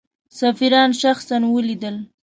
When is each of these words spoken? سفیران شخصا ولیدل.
سفیران 0.39 0.89
شخصا 1.01 1.37
ولیدل. 1.53 1.95